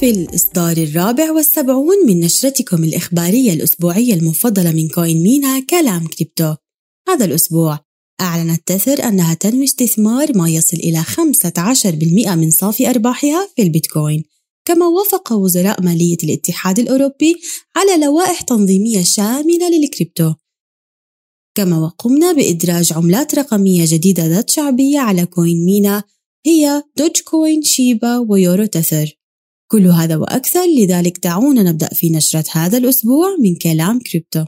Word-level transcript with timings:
وفي 0.00 0.10
الإصدار 0.10 0.76
الرابع 0.76 1.30
والسبعون 1.32 2.06
من 2.06 2.20
نشرتكم 2.20 2.84
الإخبارية 2.84 3.52
الأسبوعية 3.52 4.14
المفضلة 4.14 4.72
من 4.72 4.88
CoinMENA 4.88 5.60
كلام 5.60 6.06
كريبتو. 6.06 6.54
هذا 7.08 7.24
الأسبوع 7.24 7.78
أعلنت 8.20 8.60
Tether 8.66 9.08
أنها 9.08 9.34
تنوي 9.34 9.64
استثمار 9.64 10.38
ما 10.38 10.48
يصل 10.48 10.76
إلى 10.76 11.02
15% 11.02 12.34
من 12.34 12.50
صافي 12.50 12.90
أرباحها 12.90 13.48
في 13.56 13.62
البيتكوين 13.62 14.24
كما 14.64 14.86
وافق 14.86 15.32
وزراء 15.32 15.82
مالية 15.82 16.16
الاتحاد 16.24 16.78
الأوروبي 16.78 17.36
على 17.76 18.04
لوائح 18.04 18.40
تنظيمية 18.40 19.02
شاملة 19.02 19.70
للكريبتو. 19.70 20.32
كما 21.54 21.78
وقمنا 21.78 22.32
بإدراج 22.32 22.92
عملات 22.92 23.34
رقمية 23.34 23.84
جديدة 23.88 24.26
ذات 24.26 24.50
شعبية 24.50 24.98
على 24.98 25.26
CoinMENA 25.26 26.02
هي 26.46 26.82
Dogecoin 26.96 27.20
Shiba 27.20 27.62
و 27.62 28.18
Euro 28.18 28.64
Tether 28.64 29.19
كل 29.72 29.86
هذا 29.86 30.16
وأكثر 30.16 30.64
لذلك 30.78 31.18
دعونا 31.24 31.62
نبدأ 31.62 31.88
في 31.88 32.10
نشرة 32.10 32.44
هذا 32.52 32.78
الأسبوع 32.78 33.36
من 33.40 33.54
كلام 33.54 33.98
كريبتو. 33.98 34.44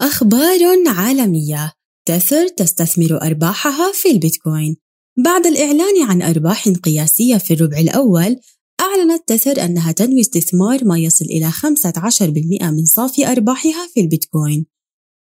أخبار 0.00 0.60
عالمية. 0.86 1.72
Tether 2.08 2.48
تستثمر 2.48 3.22
أرباحها 3.22 3.92
في 3.92 4.10
البيتكوين. 4.10 4.76
بعد 5.24 5.46
الإعلان 5.46 6.02
عن 6.02 6.22
أرباح 6.22 6.68
قياسية 6.68 7.36
في 7.36 7.54
الربع 7.54 7.78
الأول 7.78 8.36
أعلنت 8.80 9.22
Tether 9.26 9.64
أنها 9.64 9.92
تنوي 9.92 10.20
استثمار 10.20 10.84
ما 10.84 10.98
يصل 10.98 11.24
إلى 11.24 11.50
15% 11.50 12.70
من 12.70 12.84
صافي 12.84 13.26
أرباحها 13.26 13.88
في 13.94 14.00
البيتكوين. 14.00 14.66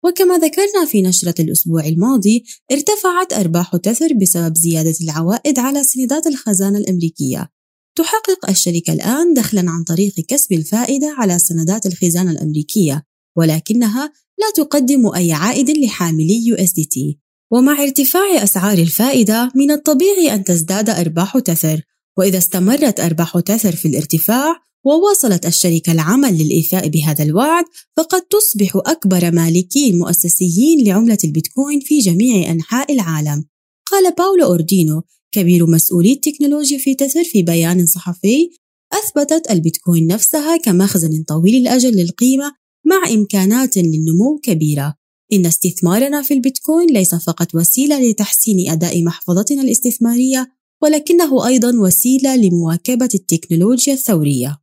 وكما 0.05 0.37
ذكرنا 0.37 0.85
في 0.87 1.01
نشرة 1.01 1.41
الأسبوع 1.41 1.85
الماضي 1.85 2.43
ارتفعت 2.71 3.33
أرباح 3.33 3.75
تثر 3.75 4.13
بسبب 4.13 4.55
زيادة 4.55 4.95
العوائد 5.01 5.59
على 5.59 5.83
سندات 5.83 6.27
الخزانة 6.27 6.77
الأمريكية. 6.77 7.49
تحقق 7.95 8.49
الشركة 8.49 8.93
الآن 8.93 9.33
دخلا 9.33 9.71
عن 9.71 9.83
طريق 9.83 10.13
كسب 10.27 10.53
الفائدة 10.53 11.15
على 11.17 11.39
سندات 11.39 11.85
الخزانة 11.85 12.31
الأمريكية 12.31 13.03
ولكنها 13.37 14.13
لا 14.39 14.63
تقدم 14.63 15.13
أي 15.15 15.31
عائد 15.31 15.69
لحاملي 15.69 16.55
USDT 16.55 17.23
ومع 17.51 17.83
ارتفاع 17.83 18.43
أسعار 18.43 18.77
الفائدة 18.77 19.51
من 19.55 19.71
الطبيعي 19.71 20.33
أن 20.33 20.43
تزداد 20.43 20.89
أرباح 20.89 21.39
تثر. 21.39 21.81
وإذا 22.17 22.37
استمرت 22.37 22.99
أرباح 22.99 23.39
تثر 23.39 23.75
في 23.75 23.87
الارتفاع 23.87 24.55
وواصلت 24.85 25.45
الشركة 25.45 25.91
العمل 25.91 26.37
للإيفاء 26.37 26.87
بهذا 26.87 27.23
الوعد 27.23 27.65
فقد 27.97 28.21
تصبح 28.21 28.75
أكبر 28.75 29.31
مالكي 29.31 29.89
المؤسسيين 29.89 30.87
لعملة 30.87 31.17
البيتكوين 31.23 31.79
في 31.79 31.99
جميع 31.99 32.51
أنحاء 32.51 32.93
العالم. 32.93 33.45
قال 33.91 34.13
باولو 34.13 34.45
أوردينو 34.45 35.03
كبير 35.33 35.67
مسؤولي 35.67 36.11
التكنولوجيا 36.11 36.77
في 36.77 36.95
تثر 36.95 37.23
في 37.23 37.43
بيان 37.43 37.85
صحفي 37.85 38.49
أثبتت 38.93 39.51
البيتكوين 39.51 40.07
نفسها 40.07 40.57
كمخزن 40.57 41.23
طويل 41.23 41.55
الأجل 41.55 41.95
للقيمة 41.95 42.51
مع 42.85 43.13
إمكانات 43.13 43.77
للنمو 43.77 44.39
كبيرة. 44.43 44.95
إن 45.33 45.45
استثمارنا 45.45 46.21
في 46.21 46.33
البيتكوين 46.33 46.89
ليس 46.89 47.15
فقط 47.15 47.55
وسيلة 47.55 47.99
لتحسين 48.09 48.71
أداء 48.71 49.03
محفظتنا 49.03 49.61
الاستثمارية 49.61 50.51
ولكنه 50.81 51.47
أيضا 51.47 51.77
وسيلة 51.79 52.35
لمواكبة 52.35 53.09
التكنولوجيا 53.15 53.93
الثورية. 53.93 54.59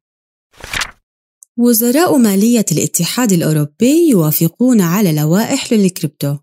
وزراء 1.58 2.16
مالية 2.16 2.64
الاتحاد 2.72 3.32
الأوروبي 3.32 4.08
يوافقون 4.08 4.80
على 4.80 5.12
لوائح 5.12 5.72
للكريبتو. 5.72 6.36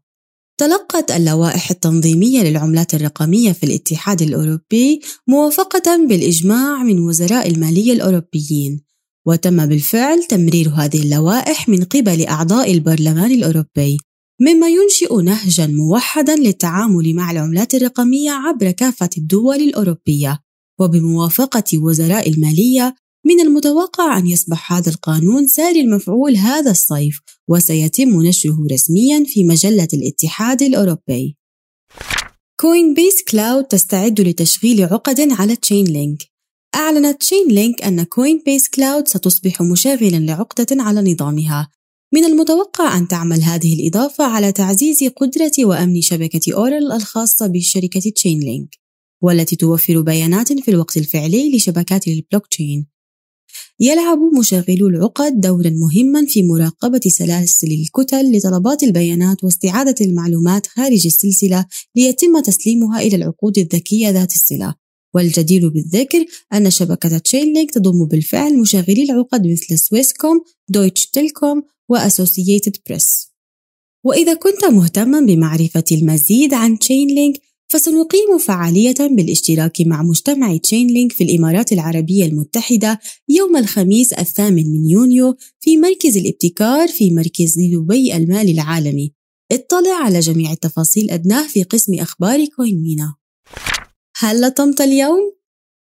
تلقت 0.57 1.11
اللوائح 1.11 1.71
التنظيمية 1.71 2.43
للعملات 2.43 2.93
الرقمية 2.93 3.51
في 3.51 3.63
الاتحاد 3.63 4.21
الأوروبي 4.21 5.01
موافقة 5.27 6.07
بالإجماع 6.07 6.83
من 6.83 6.99
وزراء 6.99 7.47
المالية 7.49 7.93
الأوروبيين 7.93 8.81
وتم 9.25 9.65
بالفعل 9.65 10.23
تمرير 10.23 10.69
هذه 10.69 11.01
اللوائح 11.01 11.69
من 11.69 11.83
قبل 11.83 12.25
أعضاء 12.25 12.71
البرلمان 12.71 13.31
الأوروبي 13.31 13.97
مما 14.41 14.67
ينشئ 14.67 15.21
نهجا 15.21 15.67
موحدا 15.67 16.35
للتعامل 16.35 17.15
مع 17.15 17.31
العملات 17.31 17.75
الرقمية 17.75 18.31
عبر 18.31 18.71
كافة 18.71 19.09
الدول 19.17 19.55
الأوروبية 19.55 20.39
وبموافقة 20.79 21.63
وزراء 21.73 22.29
المالية 22.29 22.95
من 23.27 23.41
المتوقع 23.41 24.17
أن 24.17 24.27
يصبح 24.27 24.73
هذا 24.73 24.89
القانون 24.89 25.47
ساري 25.47 25.81
المفعول 25.81 26.35
هذا 26.35 26.71
الصيف 26.71 27.19
وسيتم 27.47 28.21
نشره 28.21 28.57
رسميا 28.71 29.23
في 29.27 29.43
مجلة 29.43 29.87
الاتحاد 29.93 30.61
الأوروبي. 30.61 31.37
Coinbase 32.61 33.23
Cloud 33.31 33.63
تستعد 33.63 34.21
لتشغيل 34.21 34.83
عقد 34.83 35.31
على 35.31 35.55
Chainlink 35.55 36.19
أعلنت 36.75 37.21
Chainlink 37.21 37.81
أن 37.81 38.03
Coinbase 38.03 38.69
Cloud 38.69 39.07
ستصبح 39.07 39.61
مشغلا 39.61 40.17
لعقدة 40.17 40.83
على 40.83 41.13
نظامها. 41.13 41.69
من 42.13 42.25
المتوقع 42.25 42.97
أن 42.97 43.07
تعمل 43.07 43.41
هذه 43.41 43.73
الإضافة 43.73 44.23
على 44.23 44.51
تعزيز 44.51 45.03
قدرة 45.03 45.51
وأمن 45.59 46.01
شبكة 46.01 46.53
أورل 46.53 46.91
الخاصة 46.91 47.47
بشركة 47.47 48.11
Chainlink 48.15 48.69
والتي 49.21 49.55
توفر 49.55 50.01
بيانات 50.01 50.53
في 50.53 50.71
الوقت 50.71 50.97
الفعلي 50.97 51.55
لشبكات 51.55 52.07
البلوك 52.07 52.47
تشين 52.47 52.96
يلعب 53.79 54.19
مشغلو 54.39 54.87
العقد 54.87 55.41
دورا 55.41 55.69
مهما 55.69 56.25
في 56.25 56.43
مراقبة 56.43 57.01
سلاسل 57.07 57.67
الكتل 57.67 58.37
لطلبات 58.37 58.83
البيانات 58.83 59.43
واستعادة 59.43 59.95
المعلومات 60.01 60.67
خارج 60.67 61.05
السلسلة 61.05 61.65
ليتم 61.95 62.41
تسليمها 62.45 63.01
إلى 63.01 63.15
العقود 63.15 63.57
الذكية 63.57 64.09
ذات 64.09 64.31
الصلة. 64.31 64.75
والجدير 65.15 65.69
بالذكر 65.69 66.25
أن 66.53 66.69
شبكة 66.69 67.17
Chainlink 67.17 67.71
تضم 67.71 68.05
بالفعل 68.05 68.59
مشغلي 68.59 69.03
العقد 69.03 69.47
مثل 69.47 69.79
Swisscom، 69.79 70.41
Deutsche 70.69 71.07
Telekom 71.07 71.63
و 71.89 71.97
Associated 71.97 72.77
Press 72.89 73.27
وإذا 74.03 74.33
كنت 74.33 74.65
مهتما 74.65 75.19
بمعرفة 75.19 75.83
المزيد 75.91 76.53
عن 76.53 76.79
Chainlink 76.79 77.46
فسنقيم 77.67 78.37
فعالية 78.37 78.95
بالاشتراك 78.99 79.81
مع 79.81 80.03
مجتمع 80.03 80.57
Chainlink 80.57 81.11
في 81.11 81.23
الإمارات 81.23 81.71
العربية 81.71 82.25
المتحدة 82.25 82.99
يوم 83.29 83.57
الخميس 83.57 84.13
الثامن 84.13 84.73
من 84.73 84.89
يونيو 84.89 85.35
في 85.59 85.77
مركز 85.77 86.17
الابتكار 86.17 86.87
في 86.87 87.11
مركز 87.11 87.59
دبي 87.59 88.15
المالي 88.15 88.51
العالمي 88.51 89.13
اطلع 89.51 89.95
على 90.03 90.19
جميع 90.19 90.51
التفاصيل 90.51 91.11
أدناه 91.11 91.47
في 91.47 91.63
قسم 91.63 91.93
أخبار 91.93 92.45
كوين 92.45 92.81
مينا 92.81 93.15
هل 94.17 94.41
لطمت 94.41 94.81
اليوم؟ 94.81 95.37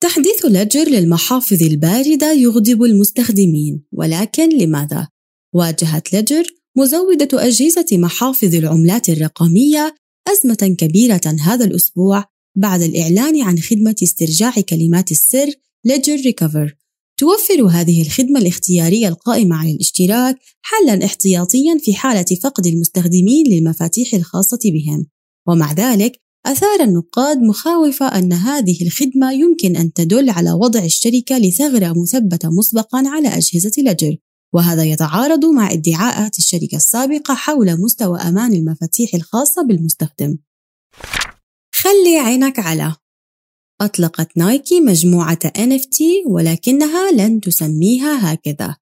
تحديث 0.03 0.45
لجر 0.45 0.89
للمحافظ 0.89 1.63
الباردة 1.63 2.33
يغضب 2.33 2.83
المستخدمين 2.83 3.85
ولكن 3.93 4.49
لماذا؟ 4.49 5.09
واجهت 5.55 6.15
لجر 6.15 6.45
مزودة 6.77 7.29
أجهزة 7.47 7.87
محافظ 7.93 8.55
العملات 8.55 9.09
الرقمية 9.09 9.95
أزمة 10.29 10.77
كبيرة 10.79 11.21
هذا 11.41 11.65
الأسبوع 11.65 12.25
بعد 12.57 12.83
الإعلان 12.83 13.43
عن 13.43 13.59
خدمة 13.59 13.95
استرجاع 14.03 14.53
كلمات 14.61 15.11
السر 15.11 15.53
ليجر 15.85 16.17
ريكفر. 16.17 16.77
توفر 17.17 17.67
هذه 17.67 18.03
الخدمة 18.03 18.41
الاختيارية 18.41 19.09
القائمة 19.09 19.57
على 19.57 19.71
الاشتراك 19.71 20.37
حلا 20.63 21.05
احتياطيا 21.05 21.79
في 21.85 21.95
حالة 21.95 22.25
فقد 22.43 22.67
المستخدمين 22.67 23.47
للمفاتيح 23.47 24.15
الخاصة 24.15 24.59
بهم. 24.65 25.07
ومع 25.49 25.73
ذلك 25.73 26.13
أثار 26.47 26.81
النقاد 26.81 27.39
مخاوف 27.39 28.03
أن 28.03 28.33
هذه 28.33 28.83
الخدمة 28.83 29.33
يمكن 29.33 29.77
أن 29.77 29.93
تدل 29.93 30.31
على 30.31 30.53
وضع 30.53 30.85
الشركة 30.85 31.39
لثغرة 31.39 31.95
مثبتة 32.03 32.49
مسبقا 32.51 33.03
على 33.07 33.29
أجهزة 33.29 33.73
لجر 33.79 34.17
وهذا 34.55 34.85
يتعارض 34.85 35.45
مع 35.45 35.73
ادعاءات 35.73 36.39
الشركة 36.39 36.77
السابقة 36.77 37.35
حول 37.35 37.81
مستوى 37.81 38.19
أمان 38.19 38.53
المفاتيح 38.53 39.15
الخاصة 39.15 39.63
بالمستخدم. 39.63 40.39
خلي 41.75 42.19
عينك 42.19 42.59
على 42.59 42.95
أطلقت 43.81 44.37
نايكي 44.37 44.81
مجموعة 44.81 45.39
NFT 45.59 46.27
ولكنها 46.27 47.13
لن 47.13 47.41
تسميها 47.41 48.33
هكذا. 48.33 48.77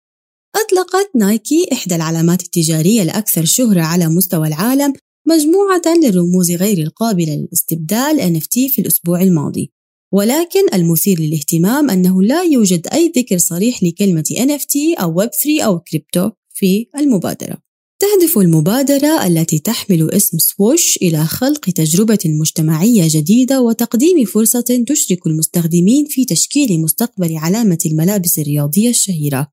أطلقت 0.57 1.11
نايكي 1.15 1.69
إحدى 1.73 1.95
العلامات 1.95 2.43
التجارية 2.43 3.03
الأكثر 3.03 3.45
شهرة 3.45 3.81
على 3.81 4.09
مستوى 4.09 4.49
العالم 4.49 4.93
مجموعة 5.27 5.83
للرموز 6.03 6.51
غير 6.51 6.79
القابلة 6.79 7.35
للاستبدال 7.35 8.21
NFT 8.21 8.75
في 8.75 8.81
الأسبوع 8.81 9.23
الماضي 9.23 9.73
ولكن 10.13 10.75
المثير 10.75 11.21
للاهتمام 11.21 11.91
أنه 11.91 12.23
لا 12.23 12.43
يوجد 12.43 12.87
أي 12.93 13.13
ذكر 13.17 13.39
صريح 13.39 13.83
لكلمة 13.83 14.25
NFT 14.39 15.01
أو 15.03 15.23
Web3 15.23 15.65
أو 15.65 15.81
كريبتو 15.81 16.31
في 16.55 16.87
المبادرة. 16.99 17.69
تهدف 18.01 18.39
المبادرة 18.39 19.27
التي 19.27 19.59
تحمل 19.59 20.11
اسم 20.11 20.39
سووش 20.39 20.97
إلى 21.03 21.25
خلق 21.25 21.61
تجربة 21.61 22.19
مجتمعية 22.27 23.05
جديدة 23.07 23.61
وتقديم 23.61 24.25
فرصة 24.25 24.85
تشرك 24.89 25.27
المستخدمين 25.27 26.05
في 26.09 26.25
تشكيل 26.25 26.81
مستقبل 26.81 27.37
علامة 27.37 27.79
الملابس 27.87 28.39
الرياضية 28.39 28.91
الشهيرة. 28.91 29.49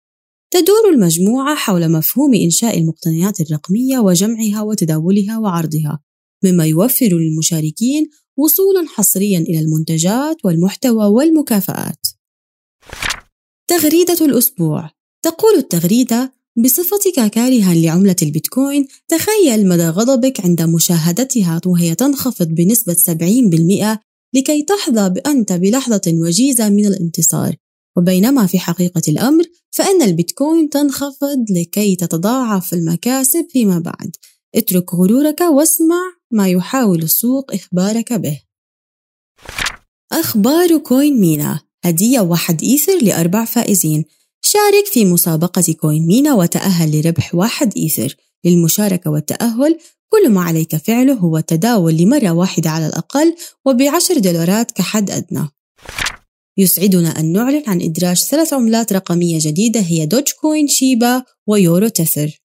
تدور 0.52 0.90
المجموعة 0.94 1.56
حول 1.56 1.92
مفهوم 1.92 2.34
إنشاء 2.34 2.78
المقتنيات 2.78 3.42
الرقمية 3.42 4.00
وجمعها 4.00 4.62
وتداولها 4.62 5.40
وعرضها، 5.40 6.00
مما 6.44 6.66
يوفر 6.66 7.10
للمشاركين 7.14 8.10
وصولا 8.38 8.86
حصريا 8.88 9.40
إلى 9.40 9.60
المنتجات 9.60 10.38
والمحتوى 10.46 11.06
والمكافآت. 11.06 12.06
تغريدة 13.68 14.26
الأسبوع. 14.26 14.90
تقول 15.24 15.56
التغريدة 15.58 16.34
بصفتك 16.64 17.32
كارها 17.32 17.74
لعملة 17.74 18.16
البيتكوين 18.22 18.88
تخيل 19.08 19.68
مدى 19.68 19.90
غضبك 19.90 20.46
عند 20.46 20.62
مشاهدتها 20.62 21.62
وهي 21.66 21.96
تنخفض 21.96 22.48
بنسبة 22.48 22.94
70% 22.94 24.00
لكي 24.36 24.64
تحظى 24.64 25.10
بأنت 25.10 25.54
بلحظة 25.54 26.02
وجيزة 26.08 26.70
من 26.70 26.86
الانتصار. 26.86 27.56
وبينما 27.98 28.46
في 28.46 28.60
حقيقة 28.60 29.02
الأمر 29.08 29.44
فإن 29.72 30.02
البيتكوين 30.02 30.70
تنخفض 30.70 31.46
لكي 31.50 31.96
تتضاعف 31.96 32.74
المكاسب 32.74 33.48
فيما 33.50 33.80
بعد. 33.80 34.16
اترك 34.56 34.94
غرورك 34.94 35.42
واسمع 35.42 36.02
ما 36.36 36.50
يحاول 36.50 37.04
السوق 37.04 37.54
إخبارك 37.54 38.14
به. 38.14 38.42
أخبار 40.12 40.78
كوين 40.78 41.20
مينا 41.20 41.62
هدية 41.86 42.20
واحد 42.20 42.64
إيثر 42.64 42.98
لأربع 43.02 43.46
فائزين. 43.46 44.06
شارك 44.42 44.86
في 44.86 45.06
مسابقة 45.06 45.74
كوين 45.74 46.08
مينا 46.08 46.34
وتأهل 46.34 47.00
لربح 47.00 47.36
واحد 47.36 47.74
إيثر. 47.78 48.16
للمشاركة 48.46 49.12
والتأهل 49.12 49.80
كل 50.10 50.30
ما 50.30 50.42
عليك 50.44 50.76
فعله 50.76 51.14
هو 51.14 51.38
التداول 51.38 51.94
لمرة 51.94 52.32
واحدة 52.32 52.70
على 52.70 52.88
الأقل 52.88 53.36
وبعشر 53.66 54.20
دولارات 54.20 54.72
كحد 54.72 55.12
أدنى. 55.12 55.50
يسعدنا 56.58 57.20
أن 57.20 57.32
نعلن 57.34 57.64
عن 57.68 57.82
إدراج 57.82 58.18
ثلاث 58.18 58.54
عملات 58.54 58.94
رقمية 58.94 59.40
جديدة 59.42 59.80
هي 59.80 60.06
دوج 60.06 60.32
كوين 60.42 60.68
شيبا 60.68 61.24
ويورو 61.48 61.88
تثر 61.88 62.45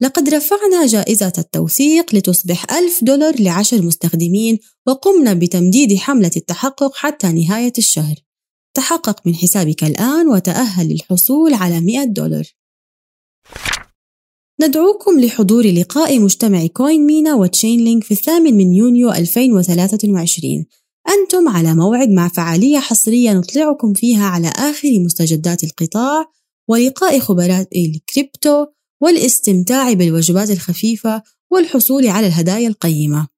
لقد 0.00 0.28
رفعنا 0.28 0.86
جائزة 0.86 1.32
التوثيق 1.38 2.14
لتصبح 2.14 2.72
ألف 2.72 3.04
دولار 3.04 3.42
لعشر 3.42 3.82
مستخدمين 3.82 4.58
وقمنا 4.86 5.34
بتمديد 5.34 5.96
حملة 5.96 6.30
التحقق 6.36 6.94
حتى 6.94 7.32
نهاية 7.32 7.72
الشهر. 7.78 8.14
تحقق 8.76 9.26
من 9.26 9.34
حسابك 9.34 9.84
الآن 9.84 10.28
وتأهل 10.28 10.88
للحصول 10.88 11.54
على 11.54 11.80
100 11.80 12.04
دولار. 12.04 12.44
ندعوكم 14.60 15.20
لحضور 15.20 15.66
لقاء 15.66 16.18
مجتمع 16.18 16.66
كوين 16.66 17.06
مينا 17.06 17.34
و 17.34 17.84
Chainlink 17.84 18.04
في 18.04 18.10
الثامن 18.10 18.54
من 18.54 18.72
يونيو 18.72 19.10
2023 19.10 20.66
أنتم 21.08 21.48
على 21.48 21.74
موعد 21.74 22.08
مع 22.08 22.28
فعالية 22.28 22.78
حصرية 22.78 23.32
نطلعكم 23.32 23.92
فيها 23.92 24.26
على 24.26 24.48
آخر 24.48 25.00
مستجدات 25.04 25.64
القطاع 25.64 26.24
ولقاء 26.68 27.18
خبراء 27.18 27.68
الكريبتو 27.76 28.66
والاستمتاع 29.00 29.92
بالوجبات 29.92 30.50
الخفيفة 30.50 31.22
والحصول 31.50 32.06
على 32.06 32.26
الهدايا 32.26 32.68
القيمة. 32.68 33.28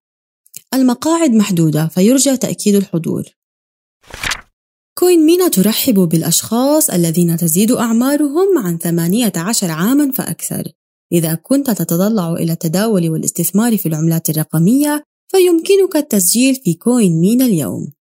المقاعد 0.75 1.31
محدودة 1.31 1.87
فيرجى 1.87 2.37
تأكيد 2.37 2.75
الحضور. 2.75 3.25
كوين 4.99 5.27
مينا 5.27 5.49
ترحب 5.49 5.95
بالأشخاص 5.95 6.91
الذين 6.91 7.37
تزيد 7.37 7.73
أعمارهم 7.73 8.59
عن 8.59 8.79
18 8.79 9.71
عامًا 9.71 10.13
فأكثر. 10.13 10.73
إذا 11.13 11.35
كنت 11.35 11.71
تتطلع 11.71 12.33
إلى 12.33 12.53
التداول 12.53 13.11
والاستثمار 13.11 13.77
في 13.77 13.87
العملات 13.87 14.31
الرقمية 14.31 15.05
فيمكنك 15.29 15.97
التسجيل 15.97 16.55
في 16.55 16.75
كوين 16.75 17.21
مينا 17.21 17.45
اليوم. 17.45 17.93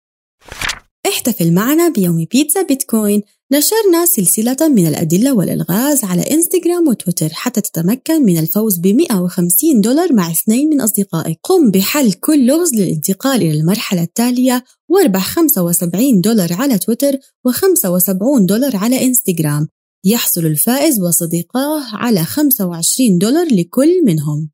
احتفل 1.09 1.53
معنا 1.53 1.89
بيوم 1.89 2.25
بيتزا 2.25 2.63
بيتكوين 2.63 3.23
نشرنا 3.53 4.07
سلسلة 4.07 4.57
من 4.69 4.87
الأدلة 4.87 5.35
والألغاز 5.35 6.05
على 6.05 6.23
إنستغرام 6.23 6.89
وتويتر 6.89 7.29
حتى 7.33 7.61
تتمكن 7.61 8.25
من 8.25 8.39
الفوز 8.39 8.79
ب 8.79 8.87
150 8.87 9.81
دولار 9.81 10.13
مع 10.13 10.31
اثنين 10.31 10.69
من 10.69 10.81
أصدقائك 10.81 11.39
قم 11.43 11.71
بحل 11.71 12.13
كل 12.13 12.47
لغز 12.47 12.75
للانتقال 12.75 13.43
إلى 13.43 13.61
المرحلة 13.61 14.03
التالية 14.03 14.65
واربح 14.89 15.27
75 15.27 16.21
دولار 16.21 16.53
على 16.53 16.79
تويتر 16.79 17.13
و75 17.49 18.41
دولار 18.41 18.77
على 18.77 19.05
إنستغرام. 19.05 19.69
يحصل 20.05 20.47
الفائز 20.47 21.01
وصديقاه 21.01 21.97
على 21.97 22.25
25 22.25 23.19
دولار 23.19 23.47
لكل 23.55 24.05
منهم. 24.05 24.51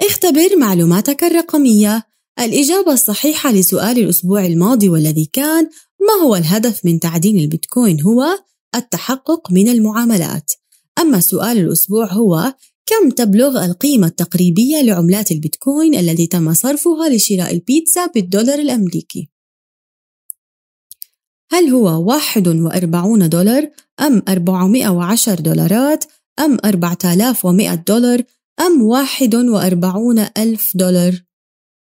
اختبر 0.00 0.56
معلوماتك 0.58 1.24
الرقمية. 1.24 2.02
الإجابة 2.40 2.92
الصحيحة 2.92 3.52
لسؤال 3.52 3.98
الأسبوع 3.98 4.46
الماضي 4.46 4.88
والذي 4.88 5.30
كان 5.32 5.68
ما 6.06 6.24
هو 6.26 6.36
الهدف 6.36 6.84
من 6.84 7.00
تعدين 7.00 7.38
البيتكوين 7.38 8.02
هو 8.02 8.24
التحقق 8.74 9.52
من 9.52 9.68
المعاملات 9.68 10.50
أما 10.98 11.20
سؤال 11.20 11.58
الأسبوع 11.58 12.12
هو 12.12 12.54
كم 12.86 13.10
تبلغ 13.10 13.64
القيمة 13.64 14.06
التقريبية 14.06 14.82
لعملات 14.82 15.30
البيتكوين 15.30 15.94
التي 15.94 16.26
تم 16.26 16.54
صرفها 16.54 17.08
لشراء 17.08 17.54
البيتزا 17.54 18.06
بالدولار 18.06 18.58
الأمريكي؟ 18.58 19.28
هل 21.50 21.68
هو 21.68 22.04
41 22.04 23.28
دولار 23.28 23.70
أم 24.00 24.22
410 24.28 25.34
دولارات 25.34 26.04
أم 26.38 26.58
4100 26.64 27.74
دولار 27.74 28.22
أم 28.60 28.82
41 28.82 30.18
ألف 30.38 30.72
دولار؟ 30.74 31.23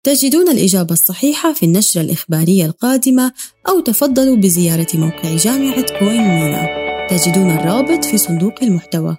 تجدون 0.04 0.49
الإجابة 0.49 0.93
الصحيحة 0.93 1.52
في 1.52 1.62
النشرة 1.66 2.00
الإخبارية 2.00 2.66
القادمة 2.66 3.32
أو 3.69 3.81
تفضلوا 3.81 4.37
بزيارة 4.37 4.87
موقع 4.94 5.37
جامعة 5.37 5.99
كوين 5.99 6.22
مينا 6.22 6.66
تجدون 7.10 7.50
الرابط 7.50 8.04
في 8.04 8.19
صندوق 8.19 8.54
المحتوى. 8.62 9.16